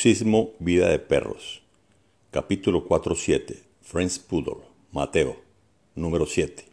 Paroxismo 0.00 0.52
Vida 0.60 0.88
de 0.88 0.98
Perros. 0.98 1.60
Capítulo 2.30 2.88
4.7. 2.88 3.58
French 3.82 4.18
Poodle. 4.22 4.64
Mateo. 4.92 5.36
Número 5.94 6.24
7. 6.24 6.64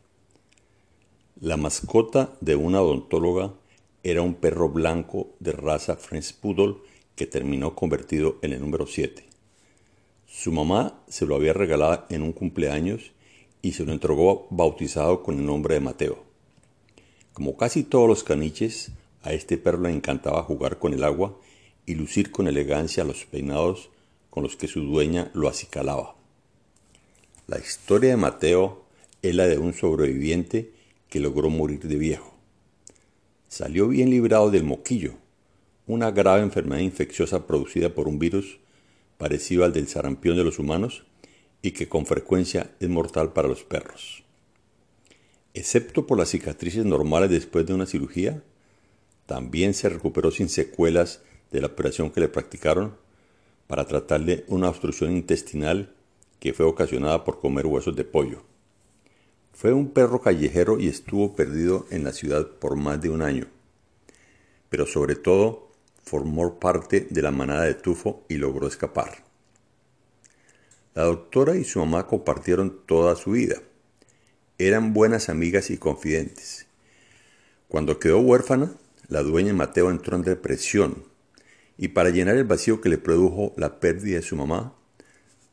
La 1.42 1.58
mascota 1.58 2.38
de 2.40 2.56
una 2.56 2.82
odontóloga 2.82 3.54
era 4.02 4.22
un 4.22 4.36
perro 4.36 4.70
blanco 4.70 5.36
de 5.42 5.52
raza 5.52 5.98
French 5.98 6.36
Poodle 6.36 6.78
que 7.18 7.26
terminó 7.26 7.76
convertido 7.76 8.38
en 8.44 8.54
el 8.54 8.62
número 8.62 8.88
7. 8.88 9.26
Su 10.26 10.54
mamá 10.54 11.04
se 11.10 11.26
lo 11.26 11.36
había 11.36 11.52
regalado 11.52 12.06
en 12.10 12.22
un 12.22 12.32
cumpleaños 12.32 13.12
y 13.62 13.74
se 13.74 13.84
lo 13.84 13.92
entregó 13.92 14.48
bautizado 14.52 15.22
con 15.22 15.38
el 15.38 15.46
nombre 15.46 15.74
de 15.74 15.82
Mateo. 15.82 16.24
Como 17.34 17.58
casi 17.58 17.84
todos 17.84 18.08
los 18.08 18.24
caniches, 18.24 18.94
a 19.22 19.34
este 19.34 19.58
perro 19.58 19.82
le 19.82 19.92
encantaba 19.92 20.44
jugar 20.44 20.80
con 20.80 20.94
el 20.94 21.04
agua 21.04 21.38
y 21.88 21.96
lucir 21.96 22.30
con 22.32 22.48
elegancia 22.48 23.04
los 23.04 23.26
peinados 23.26 23.90
con 24.30 24.44
los 24.44 24.56
que 24.56 24.68
su 24.68 24.82
dueña 24.82 25.32
lo 25.34 25.48
acicalaba. 25.48 26.16
La 27.48 27.58
historia 27.58 28.12
de 28.12 28.18
Mateo 28.18 28.86
es 29.24 29.34
la 29.34 29.48
de 29.48 29.58
un 29.58 29.74
sobreviviente 29.74 30.74
que 31.10 31.20
logró 31.20 31.50
morir 31.50 31.80
de 31.80 31.96
viejo. 31.96 32.36
Salió 33.48 33.88
bien 33.88 34.10
librado 34.10 34.52
del 34.52 34.66
moquillo, 34.66 35.14
una 35.88 36.12
grave 36.12 36.44
enfermedad 36.44 36.82
infecciosa 36.82 37.48
producida 37.48 37.96
por 37.96 38.10
un 38.10 38.20
virus 38.20 38.60
parecido 39.18 39.64
al 39.64 39.72
del 39.72 39.88
sarampión 39.88 40.36
de 40.36 40.44
los 40.44 40.60
humanos 40.60 41.06
y 41.62 41.72
que 41.72 41.88
con 41.88 42.06
frecuencia 42.06 42.76
es 42.82 42.90
mortal 42.90 43.32
para 43.32 43.48
los 43.48 43.64
perros. 43.64 44.24
Excepto 45.54 46.06
por 46.06 46.20
las 46.20 46.30
cicatrices 46.30 46.86
normales 46.86 47.30
después 47.30 47.66
de 47.66 47.74
una 47.74 47.86
cirugía, 47.86 48.44
también 49.26 49.74
se 49.74 49.90
recuperó 49.90 50.32
sin 50.32 50.50
secuelas 50.50 51.22
de 51.52 51.62
la 51.62 51.68
operación 51.68 52.12
que 52.12 52.20
le 52.20 52.30
practicaron 52.30 52.96
para 53.68 53.86
tratarle 53.86 54.46
una 54.48 54.70
obstrucción 54.70 55.12
intestinal 55.12 55.94
que 56.40 56.54
fue 56.54 56.66
ocasionada 56.66 57.24
por 57.24 57.40
comer 57.40 57.66
huesos 57.66 57.96
de 57.96 58.04
pollo. 58.04 58.44
Fue 59.54 59.74
un 59.74 59.90
perro 59.92 60.22
callejero 60.22 60.80
y 60.80 60.88
estuvo 60.88 61.36
perdido 61.36 61.88
en 61.90 62.04
la 62.04 62.14
ciudad 62.14 62.48
por 62.48 62.76
más 62.76 63.02
de 63.02 63.10
un 63.10 63.22
año, 63.22 63.48
pero 64.70 64.86
sobre 64.86 65.16
todo 65.16 65.72
formó 66.04 66.60
parte 66.60 67.08
de 67.10 67.22
la 67.22 67.32
manada 67.32 67.64
de 67.64 67.74
Tufo 67.74 68.24
y 68.30 68.36
logró 68.36 68.68
escapar. 68.68 69.24
La 70.94 71.04
doctora 71.04 71.56
y 71.56 71.64
su 71.64 71.80
mamá 71.80 72.08
compartieron 72.08 72.82
toda 72.86 73.16
su 73.16 73.32
vida. 73.32 73.62
Eran 74.58 74.94
buenas 74.94 75.30
amigas 75.30 75.70
y 75.70 75.78
confidentes. 75.78 76.66
Cuando 77.68 78.00
quedó 78.00 78.20
huérfana, 78.20 78.74
la 79.08 79.22
dueña 79.22 79.54
Mateo 79.54 79.92
entró 79.92 80.16
en 80.16 80.24
depresión 80.24 81.04
y 81.78 81.90
para 81.90 82.10
llenar 82.10 82.36
el 82.38 82.44
vacío 82.44 82.82
que 82.82 82.90
le 82.90 82.98
produjo 82.98 83.54
la 83.58 83.80
pérdida 83.80 84.16
de 84.16 84.22
su 84.24 84.36
mamá, 84.36 84.74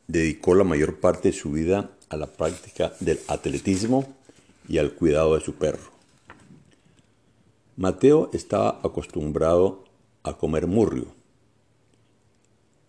dedicó 0.07 0.55
la 0.55 0.65
mayor 0.65 1.01
parte 1.01 1.31
de 1.31 1.37
su 1.37 1.53
vida 1.53 1.91
a 2.09 2.17
la 2.17 2.27
práctica 2.27 2.93
del 3.01 3.21
atletismo 3.29 4.15
y 4.69 4.79
al 4.79 4.95
cuidado 4.95 5.35
de 5.35 5.41
su 5.41 5.55
perro. 5.55 5.93
Mateo 7.77 8.31
estaba 8.33 8.81
acostumbrado 8.83 9.85
a 10.23 10.39
comer 10.39 10.67
murrio. 10.67 11.07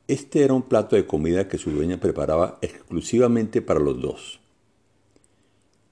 Este 0.08 0.44
era 0.44 0.54
un 0.54 0.62
plato 0.62 0.96
de 0.96 1.08
comida 1.08 1.48
que 1.48 1.58
su 1.58 1.72
dueña 1.72 2.00
preparaba 2.00 2.60
exclusivamente 2.62 3.62
para 3.62 3.80
los 3.80 4.00
dos. 4.00 4.40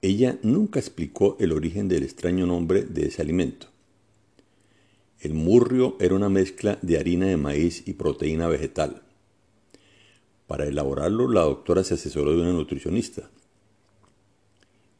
Ella 0.00 0.38
nunca 0.42 0.78
explicó 0.78 1.36
el 1.40 1.50
origen 1.52 1.88
del 1.88 2.04
extraño 2.04 2.46
nombre 2.46 2.82
de 2.84 3.06
ese 3.06 3.22
alimento. 3.22 3.73
El 5.24 5.32
murrio 5.32 5.96
era 6.00 6.14
una 6.14 6.28
mezcla 6.28 6.78
de 6.82 6.98
harina 6.98 7.24
de 7.24 7.38
maíz 7.38 7.88
y 7.88 7.94
proteína 7.94 8.46
vegetal. 8.46 9.00
Para 10.46 10.66
elaborarlo, 10.66 11.30
la 11.30 11.40
doctora 11.40 11.82
se 11.82 11.94
asesoró 11.94 12.32
de 12.32 12.42
una 12.42 12.52
nutricionista. 12.52 13.30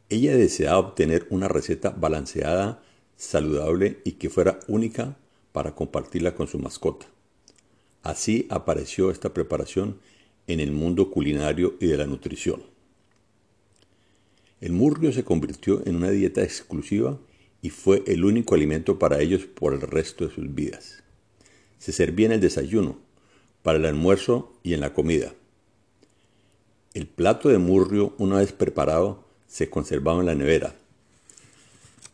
Ella 0.08 0.34
deseaba 0.34 0.78
obtener 0.78 1.26
una 1.28 1.46
receta 1.46 1.90
balanceada, 1.90 2.82
saludable 3.18 4.00
y 4.04 4.12
que 4.12 4.30
fuera 4.30 4.60
única 4.66 5.18
para 5.52 5.74
compartirla 5.74 6.34
con 6.34 6.48
su 6.48 6.58
mascota. 6.58 7.04
Así 8.02 8.46
apareció 8.48 9.10
esta 9.10 9.34
preparación 9.34 10.00
en 10.46 10.58
el 10.58 10.72
mundo 10.72 11.10
culinario 11.10 11.74
y 11.80 11.86
de 11.88 11.98
la 11.98 12.06
nutrición. 12.06 12.62
El 14.62 14.72
murrio 14.72 15.12
se 15.12 15.22
convirtió 15.22 15.86
en 15.86 15.96
una 15.96 16.08
dieta 16.08 16.42
exclusiva 16.42 17.18
y 17.64 17.70
fue 17.70 18.02
el 18.06 18.26
único 18.26 18.54
alimento 18.54 18.98
para 18.98 19.20
ellos 19.22 19.46
por 19.46 19.72
el 19.72 19.80
resto 19.80 20.28
de 20.28 20.34
sus 20.34 20.54
vidas. 20.54 21.02
Se 21.78 21.92
servía 21.92 22.26
en 22.26 22.32
el 22.32 22.40
desayuno, 22.42 22.98
para 23.62 23.78
el 23.78 23.86
almuerzo 23.86 24.52
y 24.62 24.74
en 24.74 24.80
la 24.80 24.92
comida. 24.92 25.32
El 26.92 27.06
plato 27.06 27.48
de 27.48 27.56
murrio, 27.56 28.12
una 28.18 28.36
vez 28.36 28.52
preparado, 28.52 29.24
se 29.46 29.70
conservaba 29.70 30.20
en 30.20 30.26
la 30.26 30.34
nevera. 30.34 30.76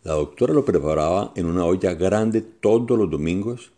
La 0.04 0.12
doctora 0.12 0.54
lo 0.54 0.64
preparaba 0.64 1.32
en 1.34 1.46
una 1.46 1.64
olla 1.64 1.94
grande 1.94 2.42
todos 2.42 2.96
los 2.96 3.10
domingos 3.10 3.72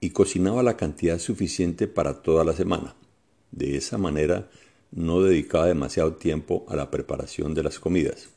y 0.00 0.10
cocinaba 0.10 0.64
la 0.64 0.76
cantidad 0.76 1.20
suficiente 1.20 1.86
para 1.86 2.20
toda 2.20 2.42
la 2.42 2.52
semana. 2.52 2.96
De 3.52 3.76
esa 3.76 3.96
manera 3.96 4.50
no 4.90 5.22
dedicaba 5.22 5.68
demasiado 5.68 6.14
tiempo 6.14 6.66
a 6.68 6.74
la 6.74 6.90
preparación 6.90 7.54
de 7.54 7.62
las 7.62 7.78
comidas. 7.78 8.28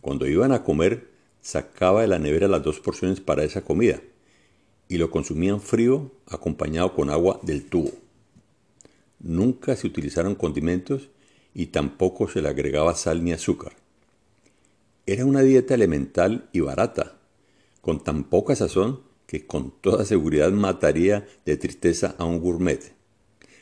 Cuando 0.00 0.26
iban 0.26 0.50
a 0.50 0.62
comer, 0.62 1.12
sacaba 1.44 2.00
de 2.00 2.08
la 2.08 2.18
nevera 2.18 2.48
las 2.48 2.62
dos 2.62 2.80
porciones 2.80 3.20
para 3.20 3.44
esa 3.44 3.60
comida 3.60 4.00
y 4.88 4.96
lo 4.96 5.10
consumían 5.10 5.60
frío 5.60 6.10
acompañado 6.26 6.94
con 6.94 7.10
agua 7.10 7.38
del 7.42 7.66
tubo. 7.66 7.92
Nunca 9.20 9.76
se 9.76 9.86
utilizaron 9.86 10.36
condimentos 10.36 11.10
y 11.52 11.66
tampoco 11.66 12.28
se 12.28 12.40
le 12.40 12.48
agregaba 12.48 12.94
sal 12.94 13.22
ni 13.22 13.32
azúcar. 13.32 13.74
Era 15.04 15.26
una 15.26 15.42
dieta 15.42 15.74
elemental 15.74 16.48
y 16.52 16.60
barata, 16.60 17.18
con 17.82 18.02
tan 18.02 18.24
poca 18.24 18.56
sazón 18.56 19.02
que 19.26 19.46
con 19.46 19.70
toda 19.70 20.06
seguridad 20.06 20.50
mataría 20.50 21.26
de 21.44 21.58
tristeza 21.58 22.14
a 22.18 22.24
un 22.24 22.40
gourmet. 22.40 22.94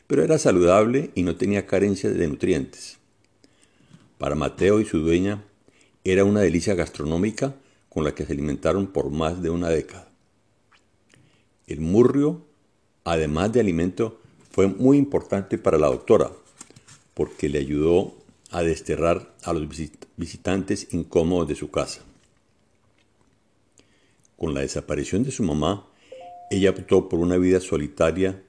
Pero 0.07 0.23
era 0.23 0.37
saludable 0.37 1.11
y 1.15 1.23
no 1.23 1.35
tenía 1.35 1.67
carencia 1.67 2.09
de 2.09 2.27
nutrientes. 2.27 2.97
Para 4.17 4.35
Mateo 4.35 4.79
y 4.79 4.85
su 4.85 4.99
dueña 4.99 5.43
era 6.05 6.23
una 6.23 6.39
delicia 6.39 6.75
gastronómica 6.75 7.55
con 7.93 8.03
la 8.03 8.15
que 8.15 8.25
se 8.25 8.33
alimentaron 8.33 8.87
por 8.87 9.11
más 9.11 9.41
de 9.43 9.51
una 9.51 9.69
década. 9.69 10.09
El 11.67 11.79
murrio, 11.79 12.41
además 13.03 13.53
de 13.53 13.59
alimento, 13.59 14.19
fue 14.51 14.67
muy 14.67 14.97
importante 14.97 15.57
para 15.57 15.77
la 15.77 15.87
doctora, 15.87 16.31
porque 17.13 17.49
le 17.49 17.59
ayudó 17.59 18.15
a 18.49 18.63
desterrar 18.63 19.33
a 19.43 19.53
los 19.53 19.67
visitantes 20.17 20.93
incómodos 20.93 21.47
de 21.47 21.55
su 21.55 21.69
casa. 21.69 22.01
Con 24.37 24.53
la 24.53 24.61
desaparición 24.61 25.23
de 25.23 25.31
su 25.31 25.43
mamá, 25.43 25.87
ella 26.49 26.71
optó 26.71 27.09
por 27.09 27.19
una 27.19 27.37
vida 27.37 27.59
solitaria 27.59 28.43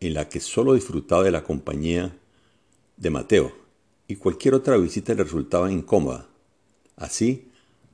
en 0.00 0.14
la 0.14 0.28
que 0.28 0.40
solo 0.40 0.74
disfrutaba 0.74 1.22
de 1.22 1.30
la 1.30 1.44
compañía 1.44 2.16
de 2.96 3.10
Mateo 3.10 3.52
y 4.08 4.16
cualquier 4.16 4.54
otra 4.54 4.76
visita 4.76 5.14
le 5.14 5.24
resultaba 5.24 5.70
incómoda. 5.70 6.28
Así, 6.96 7.49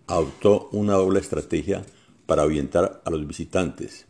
adoptó 0.07 0.69
una 0.73 0.95
doble 0.95 1.21
estrategia 1.21 1.85
para 2.27 2.43
ahuyentar 2.43 3.03
a 3.05 3.11
los 3.11 3.27
visitantes. 3.27 4.07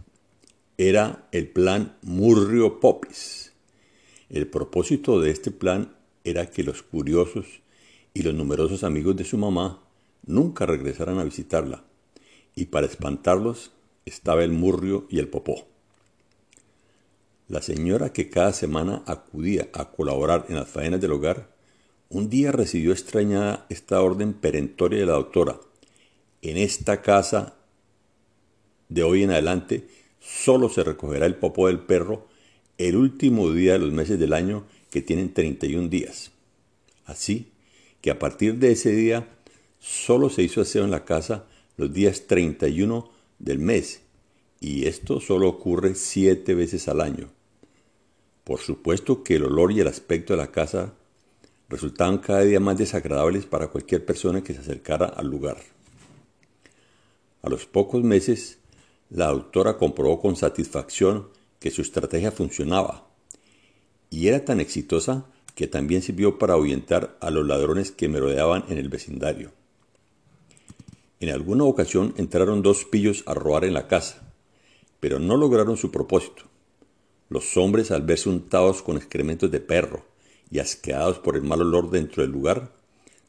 Era 0.79 1.29
el 1.33 1.49
plan 1.49 1.97
Murrio 2.03 2.81
Popis. 2.81 3.53
El 4.29 4.47
propósito 4.49 5.21
de 5.21 5.31
este 5.31 5.51
plan 5.51 5.95
era 6.25 6.51
que 6.51 6.63
los 6.65 6.83
curiosos 6.83 7.47
y 8.13 8.23
los 8.23 8.35
numerosos 8.35 8.85
amigos 8.85 9.17
de 9.17 9.25
su 9.25 9.39
mamá 9.39 9.83
nunca 10.27 10.67
regresaran 10.67 11.19
a 11.19 11.25
visitarla, 11.25 11.85
y 12.55 12.67
para 12.67 12.87
espantarlos 12.87 13.73
estaba 14.05 14.43
el 14.43 14.53
murrio 14.53 15.07
y 15.11 15.19
el 15.19 15.29
popó. 15.29 15.67
La 17.49 17.63
señora 17.63 18.13
que 18.13 18.29
cada 18.29 18.53
semana 18.53 19.03
acudía 19.07 19.69
a 19.73 19.91
colaborar 19.93 20.47
en 20.49 20.57
las 20.57 20.69
faenas 20.69 21.01
del 21.01 21.13
hogar, 21.13 21.55
un 22.09 22.29
día 22.29 22.53
recibió 22.53 22.93
extrañada 22.93 23.67
esta 23.69 24.01
orden 24.01 24.33
perentoria 24.33 25.01
de 25.01 25.07
la 25.07 25.13
doctora, 25.13 25.61
en 26.51 26.57
esta 26.57 27.03
casa 27.03 27.55
de 28.89 29.03
hoy 29.03 29.23
en 29.23 29.31
adelante 29.31 29.87
solo 30.21 30.69
se 30.69 30.85
recogerá 30.85 31.27
el 31.27 31.37
popó 31.37 31.69
del 31.69 31.81
perro 31.81 32.27
el 32.79 32.97
último 32.97 33.51
día 33.53 33.73
de 33.73 33.79
los 33.81 33.93
meses 33.93 34.19
del 34.19 34.33
año 34.33 34.65
que 34.91 35.03
tienen 35.03 35.33
31 35.33 35.89
días. 35.89 36.31
Así 37.05 37.53
que 38.01 38.11
a 38.11 38.19
partir 38.19 38.57
de 38.57 38.73
ese 38.73 38.93
día 38.93 39.29
solo 39.79 40.31
se 40.31 40.43
hizo 40.43 40.61
aseo 40.61 40.85
en 40.85 40.91
la 40.91 41.05
casa 41.05 41.47
los 41.77 41.93
días 41.93 42.27
31 42.27 43.11
del 43.39 43.59
mes 43.59 44.03
y 44.61 44.87
esto 44.87 45.21
solo 45.21 45.49
ocurre 45.49 45.95
siete 45.95 46.55
veces 46.55 46.89
al 46.89 47.01
año. 47.01 47.29
Por 48.45 48.61
supuesto 48.61 49.23
que 49.23 49.37
el 49.37 49.45
olor 49.45 49.73
y 49.73 49.81
el 49.81 49.89
aspecto 49.89 50.33
de 50.33 50.39
la 50.39 50.53
casa 50.53 50.95
resultaban 51.69 52.19
cada 52.19 52.43
día 52.43 52.61
más 52.61 52.79
desagradables 52.79 53.45
para 53.45 53.69
cualquier 53.69 54.05
persona 54.05 54.43
que 54.43 54.55
se 54.55 54.61
acercara 54.61 55.07
al 55.07 55.27
lugar. 55.27 55.76
A 57.47 57.49
los 57.49 57.65
pocos 57.65 58.03
meses, 58.03 58.59
la 59.09 59.29
doctora 59.29 59.79
comprobó 59.79 60.21
con 60.21 60.35
satisfacción 60.35 61.29
que 61.61 61.71
su 61.71 61.81
estrategia 61.81 62.33
funcionaba 62.33 63.07
y 64.11 64.27
era 64.27 64.45
tan 64.45 64.59
exitosa 64.59 65.27
que 65.55 65.69
también 65.69 66.03
sirvió 66.03 66.41
para 66.41 66.55
ahuyentar 66.55 67.17
a 67.21 67.31
los 67.31 67.47
ladrones 67.47 67.93
que 67.93 68.09
merodeaban 68.09 68.65
en 68.69 68.79
el 68.79 68.89
vecindario. 68.89 69.53
En 71.21 71.29
alguna 71.29 71.63
ocasión 71.63 72.15
entraron 72.17 72.63
dos 72.63 72.85
pillos 72.85 73.23
a 73.27 73.35
robar 73.35 73.65
en 73.65 73.75
la 73.75 73.87
casa, 73.87 74.29
pero 74.99 75.21
no 75.21 75.37
lograron 75.37 75.77
su 75.77 75.93
propósito. 75.93 76.43
Los 77.29 77.57
hombres, 77.57 77.93
al 77.93 78.03
verse 78.03 78.29
untados 78.29 78.83
con 78.83 78.97
excrementos 78.97 79.53
de 79.53 79.61
perro 79.61 80.05
y 80.51 80.59
asqueados 80.59 81.21
por 81.21 81.37
el 81.37 81.43
mal 81.43 81.61
olor 81.61 81.91
dentro 81.93 82.25
del 82.25 82.33
lugar, 82.33 82.73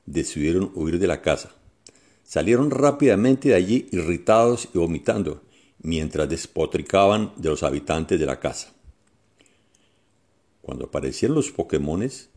decidieron 0.08 0.72
huir 0.74 0.98
de 0.98 1.06
la 1.06 1.22
casa. 1.22 1.52
Salieron 2.28 2.72
rápidamente 2.72 3.48
de 3.48 3.56
allí 3.56 3.88
irritados 3.94 4.68
y 4.74 4.78
vomitando, 4.78 5.44
mientras 5.80 6.28
despotricaban 6.28 7.32
de 7.38 7.48
los 7.48 7.64
habitantes 7.64 8.20
de 8.20 8.26
la 8.26 8.42
casa. 8.42 8.74
Cuando 10.62 10.88
aparecieron 10.88 11.36
los 11.36 11.52
Pokémones, 11.52 12.28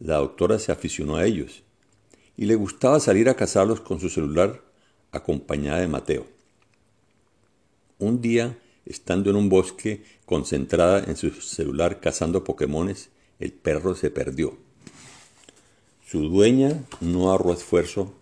la 0.00 0.16
doctora 0.16 0.58
se 0.58 0.72
aficionó 0.72 1.14
a 1.14 1.24
ellos 1.24 1.62
y 2.36 2.46
le 2.46 2.56
gustaba 2.56 2.98
salir 2.98 3.28
a 3.28 3.36
cazarlos 3.36 3.80
con 3.80 4.00
su 4.00 4.08
celular 4.08 4.60
acompañada 5.12 5.78
de 5.78 5.86
Mateo. 5.86 6.26
Un 8.00 8.20
día, 8.20 8.58
estando 8.86 9.30
en 9.30 9.36
un 9.36 9.48
bosque, 9.48 10.02
concentrada 10.26 11.04
en 11.04 11.16
su 11.16 11.30
celular 11.30 12.00
cazando 12.00 12.42
Pokémones, 12.42 13.10
el 13.38 13.52
perro 13.52 13.94
se 13.94 14.10
perdió. 14.10 14.58
Su 16.04 16.28
dueña 16.28 16.82
no 17.00 17.30
ahorró 17.30 17.52
esfuerzo 17.52 18.18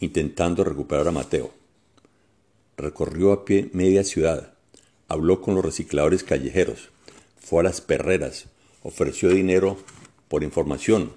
intentando 0.00 0.64
recuperar 0.64 1.08
a 1.08 1.12
Mateo. 1.12 1.52
Recorrió 2.76 3.32
a 3.32 3.44
pie 3.44 3.70
media 3.72 4.04
ciudad, 4.04 4.54
habló 5.08 5.40
con 5.40 5.54
los 5.54 5.64
recicladores 5.64 6.22
callejeros, 6.22 6.90
fue 7.38 7.60
a 7.60 7.64
las 7.64 7.80
perreras, 7.80 8.46
ofreció 8.82 9.30
dinero 9.30 9.76
por 10.28 10.44
información, 10.44 11.12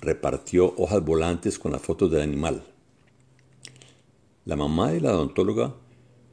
repartió 0.00 0.74
hojas 0.76 1.04
volantes 1.04 1.58
con 1.58 1.72
las 1.72 1.82
fotos 1.82 2.10
del 2.10 2.20
animal. 2.20 2.62
La 4.44 4.56
mamá 4.56 4.92
de 4.92 5.00
la 5.00 5.12
odontóloga, 5.12 5.74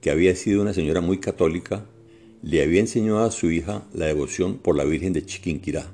que 0.01 0.11
había 0.11 0.35
sido 0.35 0.61
una 0.61 0.73
señora 0.73 1.01
muy 1.01 1.19
católica, 1.19 1.85
le 2.43 2.61
había 2.61 2.81
enseñado 2.81 3.23
a 3.23 3.31
su 3.31 3.49
hija 3.49 3.83
la 3.93 4.05
devoción 4.05 4.57
por 4.57 4.75
la 4.75 4.83
Virgen 4.83 5.13
de 5.13 5.25
Chiquinquirá. 5.25 5.89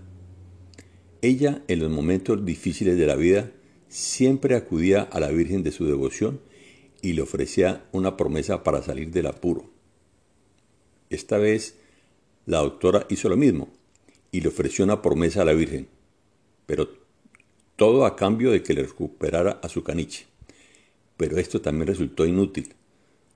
Ella, 1.21 1.61
en 1.67 1.79
los 1.79 1.91
momentos 1.91 2.43
difíciles 2.43 2.97
de 2.97 3.05
la 3.05 3.15
vida, 3.15 3.51
siempre 3.89 4.55
acudía 4.55 5.01
a 5.01 5.19
la 5.19 5.29
Virgen 5.29 5.63
de 5.63 5.71
su 5.71 5.85
devoción 5.85 6.39
y 7.01 7.13
le 7.13 7.21
ofrecía 7.21 7.85
una 7.91 8.15
promesa 8.15 8.63
para 8.63 8.81
salir 8.81 9.11
del 9.11 9.25
apuro. 9.25 9.69
Esta 11.09 11.37
vez, 11.37 11.75
la 12.45 12.59
doctora 12.59 13.05
hizo 13.09 13.29
lo 13.29 13.35
mismo 13.35 13.69
y 14.31 14.41
le 14.41 14.49
ofreció 14.49 14.85
una 14.85 15.01
promesa 15.01 15.41
a 15.41 15.45
la 15.45 15.53
Virgen, 15.53 15.87
pero 16.65 16.87
todo 17.75 18.05
a 18.05 18.15
cambio 18.15 18.51
de 18.51 18.61
que 18.61 18.73
le 18.73 18.83
recuperara 18.83 19.59
a 19.63 19.69
su 19.69 19.83
caniche. 19.83 20.27
Pero 21.17 21.37
esto 21.37 21.61
también 21.61 21.87
resultó 21.87 22.25
inútil. 22.25 22.75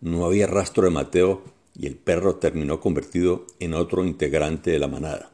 No 0.01 0.25
había 0.25 0.47
rastro 0.47 0.83
de 0.83 0.91
Mateo 0.91 1.43
y 1.75 1.87
el 1.87 1.95
perro 1.95 2.35
terminó 2.35 2.79
convertido 2.79 3.47
en 3.59 3.73
otro 3.73 4.05
integrante 4.05 4.71
de 4.71 4.79
la 4.79 4.87
manada. 4.87 5.31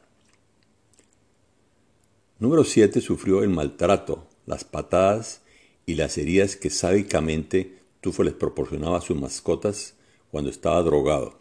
Número 2.40 2.64
7 2.64 3.02
sufrió 3.02 3.44
el 3.44 3.50
maltrato, 3.50 4.29
las 4.50 4.64
patadas 4.64 5.42
y 5.86 5.94
las 5.94 6.18
heridas 6.18 6.56
que 6.56 6.72
sádicamente 6.72 7.78
Tufo 8.02 8.24
les 8.24 8.34
proporcionaba 8.34 8.98
a 8.98 9.02
sus 9.02 9.16
mascotas 9.16 9.94
cuando 10.32 10.50
estaba 10.50 10.82
drogado. 10.82 11.38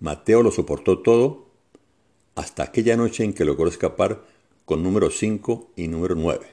Mateo 0.00 0.42
lo 0.42 0.50
soportó 0.50 0.98
todo 0.98 1.46
hasta 2.34 2.64
aquella 2.64 2.96
noche 2.96 3.22
en 3.22 3.34
que 3.34 3.44
logró 3.44 3.68
escapar 3.68 4.24
con 4.64 4.82
número 4.82 5.10
5 5.10 5.74
y 5.76 5.86
número 5.86 6.16
9. 6.16 6.44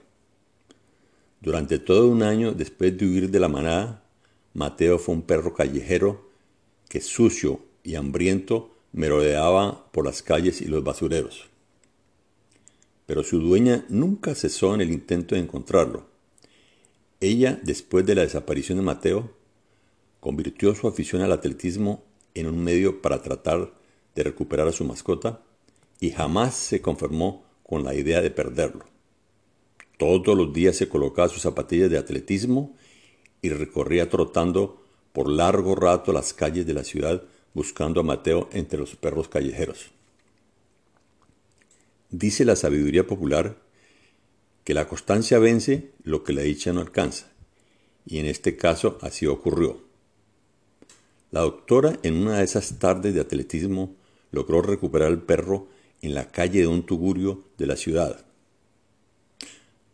Durante 1.41 1.79
todo 1.79 2.07
un 2.07 2.21
año 2.21 2.51
después 2.51 2.95
de 2.95 3.07
huir 3.07 3.31
de 3.31 3.39
la 3.39 3.49
manada, 3.49 4.03
Mateo 4.53 4.99
fue 4.99 5.15
un 5.15 5.23
perro 5.23 5.55
callejero 5.55 6.29
que 6.89 7.01
sucio 7.01 7.59
y 7.83 7.95
hambriento 7.95 8.69
merodeaba 8.91 9.91
por 9.91 10.05
las 10.05 10.21
calles 10.21 10.61
y 10.61 10.65
los 10.65 10.83
basureros. 10.83 11.54
Pero 13.05 13.23
su 13.23 13.39
dueña 13.39 13.85
nunca 13.89 14.35
cesó 14.35 14.73
en 14.73 14.81
el 14.81 14.91
intento 14.91 15.35
de 15.35 15.41
encontrarlo. 15.41 16.07
Ella, 17.19 17.59
después 17.63 18.05
de 18.05 18.15
la 18.15 18.21
desaparición 18.23 18.77
de 18.77 18.83
Mateo, 18.83 19.31
convirtió 20.19 20.73
su 20.75 20.87
afición 20.87 21.21
al 21.21 21.31
atletismo 21.31 22.03
en 22.33 22.47
un 22.47 22.63
medio 22.63 23.01
para 23.01 23.21
tratar 23.21 23.73
de 24.15 24.23
recuperar 24.23 24.67
a 24.67 24.71
su 24.71 24.83
mascota 24.83 25.41
y 25.99 26.11
jamás 26.11 26.55
se 26.55 26.81
conformó 26.81 27.45
con 27.63 27.83
la 27.83 27.95
idea 27.95 28.21
de 28.21 28.31
perderlo. 28.31 28.85
Todos 29.97 30.35
los 30.37 30.51
días 30.51 30.75
se 30.75 30.89
colocaba 30.89 31.29
sus 31.29 31.41
zapatillas 31.41 31.89
de 31.89 31.97
atletismo 31.97 32.75
y 33.41 33.49
recorría 33.49 34.09
trotando 34.09 34.83
por 35.13 35.29
largo 35.29 35.75
rato 35.75 36.11
las 36.11 36.33
calles 36.33 36.65
de 36.65 36.73
la 36.73 36.83
ciudad 36.83 37.23
buscando 37.53 38.01
a 38.01 38.03
Mateo 38.03 38.49
entre 38.51 38.77
los 38.77 38.95
perros 38.95 39.29
callejeros. 39.29 39.94
Dice 42.17 42.45
la 42.45 42.55
sabiduría 42.55 43.05
popular 43.05 43.57
que 44.63 44.73
la 44.73 44.87
constancia 44.87 45.37
vence 45.37 45.91
lo 46.01 46.23
que 46.23 46.31
la 46.31 46.43
dicha 46.43 46.71
no 46.71 46.79
alcanza, 46.79 47.27
y 48.05 48.19
en 48.19 48.25
este 48.25 48.55
caso 48.55 48.97
así 49.01 49.25
ocurrió. 49.25 49.83
La 51.31 51.41
doctora 51.41 51.99
en 52.03 52.15
una 52.15 52.37
de 52.37 52.45
esas 52.45 52.79
tardes 52.79 53.13
de 53.13 53.19
atletismo 53.19 53.97
logró 54.31 54.61
recuperar 54.61 55.09
al 55.09 55.23
perro 55.23 55.67
en 56.01 56.13
la 56.13 56.31
calle 56.31 56.61
de 56.61 56.67
un 56.67 56.85
tugurio 56.85 57.43
de 57.57 57.67
la 57.67 57.75
ciudad. 57.75 58.25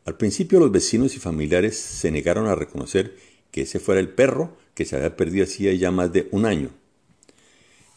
Al 0.05 0.15
principio 0.15 0.59
los 0.59 0.71
vecinos 0.71 1.15
y 1.15 1.19
familiares 1.19 1.75
se 1.79 2.11
negaron 2.11 2.45
a 2.45 2.53
reconocer 2.53 3.17
que 3.49 3.63
ese 3.63 3.79
fuera 3.79 3.99
el 3.99 4.09
perro 4.09 4.55
que 4.75 4.85
se 4.85 4.95
había 4.95 5.17
perdido 5.17 5.45
hacía 5.45 5.73
ya 5.73 5.89
más 5.89 6.13
de 6.13 6.27
un 6.29 6.45
año. 6.45 6.69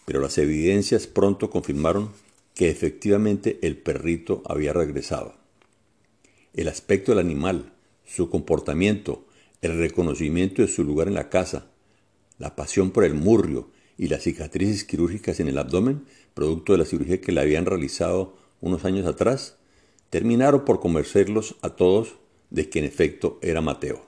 Pero 0.06 0.20
las 0.20 0.38
evidencias 0.38 1.06
pronto 1.06 1.50
confirmaron 1.50 2.23
que 2.54 2.70
efectivamente 2.70 3.58
el 3.62 3.76
perrito 3.76 4.43
había 4.46 4.72
regresado. 4.72 5.34
El 6.55 6.69
aspecto 6.69 7.12
del 7.12 7.19
animal, 7.19 7.72
su 8.05 8.31
comportamiento, 8.31 9.26
el 9.60 9.76
reconocimiento 9.76 10.62
de 10.62 10.69
su 10.69 10.84
lugar 10.84 11.08
en 11.08 11.14
la 11.14 11.29
casa, 11.29 11.67
la 12.38 12.55
pasión 12.55 12.90
por 12.90 13.05
el 13.05 13.14
murrio 13.14 13.70
y 13.98 14.08
las 14.08 14.22
cicatrices 14.22 14.84
quirúrgicas 14.84 15.40
en 15.40 15.48
el 15.48 15.58
abdomen, 15.58 16.05
producto 16.34 16.72
de 16.72 16.79
la 16.79 16.84
cirugía 16.84 17.20
que 17.20 17.32
le 17.32 17.40
habían 17.40 17.67
realizado 17.67 18.36
unos 18.60 18.84
años 18.84 19.06
atrás, 19.06 19.56
terminaron 20.10 20.64
por 20.64 20.81
convencerlos 20.81 21.56
a 21.62 21.70
todos 21.70 22.17
de 22.50 22.70
que 22.70 22.79
en 22.79 22.84
efecto 22.84 23.38
era 23.43 23.60
Mateo. 23.60 24.06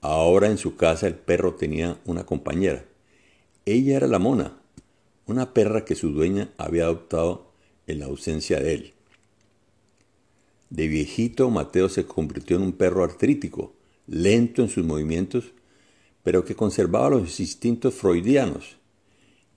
Ahora 0.00 0.46
en 0.46 0.58
su 0.58 0.76
casa 0.76 1.06
el 1.06 1.14
perro 1.14 1.54
tenía 1.54 2.00
una 2.04 2.24
compañera. 2.24 2.84
Ella 3.66 3.96
era 3.96 4.06
la 4.06 4.18
mona, 4.18 4.59
una 5.30 5.54
perra 5.54 5.84
que 5.84 5.94
su 5.94 6.10
dueña 6.10 6.52
había 6.58 6.84
adoptado 6.84 7.52
en 7.86 7.98
la 7.98 8.06
ausencia 8.06 8.60
de 8.60 8.74
él. 8.74 8.94
De 10.70 10.86
viejito, 10.86 11.50
Mateo 11.50 11.88
se 11.88 12.06
convirtió 12.06 12.56
en 12.56 12.62
un 12.62 12.72
perro 12.72 13.02
artrítico, 13.02 13.72
lento 14.06 14.62
en 14.62 14.68
sus 14.68 14.84
movimientos 14.84 15.52
pero 16.22 16.44
que 16.44 16.54
conservaba 16.54 17.10
los 17.10 17.40
instintos 17.40 17.94
freudianos 17.94 18.76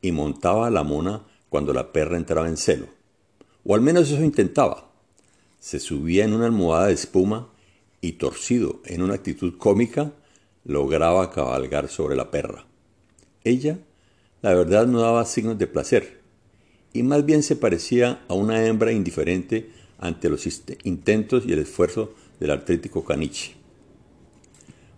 y 0.02 0.12
montaba 0.12 0.68
a 0.68 0.72
la 0.72 0.84
mona 0.84 1.24
cuando 1.50 1.74
la 1.74 1.92
perra 1.92 2.18
entraba 2.18 2.48
en 2.48 2.58
celo. 2.58 2.88
O 3.64 3.76
al 3.76 3.82
menos 3.82 4.10
eso 4.10 4.24
intentaba. 4.24 4.90
Se 5.60 5.80
subía 5.80 6.26
en 6.26 6.34
una 6.34 6.46
almohada 6.46 6.88
de 6.88 6.94
espuma 6.94 7.50
y 8.02 8.14
torcido 8.14 8.82
en 8.86 9.02
una 9.02 9.14
actitud 9.16 9.58
cómica, 9.58 10.12
lograba 10.66 11.32
cabalgar 11.32 11.88
sobre 11.90 12.16
la 12.16 12.32
perra. 12.32 12.66
Ella, 13.44 13.80
la 14.44 14.54
verdad, 14.54 14.86
no 14.88 15.00
daba 15.00 15.26
signos 15.26 15.58
de 15.58 15.68
placer, 15.68 16.22
y 16.92 17.02
más 17.02 17.26
bien 17.26 17.44
se 17.44 17.56
parecía 17.56 18.24
a 18.28 18.34
una 18.34 18.66
hembra 18.66 18.92
indiferente 18.92 19.72
ante 19.98 20.30
los 20.30 20.46
intentos 20.84 21.46
y 21.48 21.54
el 21.54 21.60
esfuerzo 21.60 22.14
del 22.42 22.52
artrítico 22.52 23.06
caniche. 23.06 23.56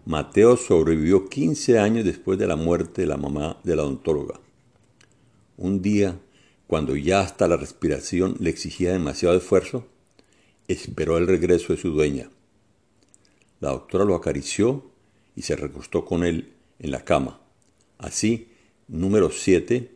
Mateo 0.08 0.58
sobrevivió 0.58 1.30
15 1.30 1.78
años 1.78 2.06
después 2.06 2.40
de 2.40 2.48
la 2.48 2.56
muerte 2.56 3.04
de 3.04 3.08
la 3.08 3.18
mamá 3.18 3.60
de 3.64 3.76
la 3.76 3.84
odontóloga. 3.84 4.40
Un 5.58 5.84
día, 5.84 6.20
cuando 6.66 6.96
ya 6.96 7.22
hasta 7.22 7.48
la 7.48 7.56
respiración 7.56 8.38
le 8.40 8.50
exigía 8.50 8.94
demasiado 8.94 9.38
esfuerzo, 9.38 9.86
esperó 10.68 11.20
el 11.20 11.28
regreso 11.28 11.72
de 11.72 11.80
su 11.80 11.92
dueña. 11.92 12.32
La 13.60 13.70
doctora 13.70 14.06
lo 14.06 14.16
acarició 14.16 14.90
y 15.36 15.44
se 15.44 15.56
recostó 15.56 16.04
con 16.04 16.24
él 16.24 16.54
en 16.80 16.90
la 16.90 17.06
cama. 17.06 17.42
Así, 18.00 18.50
número 18.88 19.32
7 19.32 19.92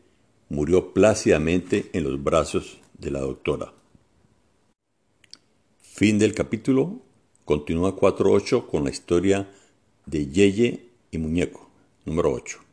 murió 0.49 0.93
plácidamente 0.93 1.89
en 1.93 2.03
los 2.03 2.23
brazos 2.23 2.79
de 2.97 3.11
la 3.11 3.19
doctora. 3.19 3.73
Fin 5.81 6.19
del 6.19 6.33
capítulo. 6.33 7.01
Continúa 7.45 7.95
4.8 7.95 8.67
con 8.67 8.83
la 8.83 8.91
historia 8.91 9.49
de 10.05 10.27
Yeye 10.27 10.89
y 11.11 11.17
Muñeco, 11.17 11.69
número 12.05 12.31
8. 12.31 12.68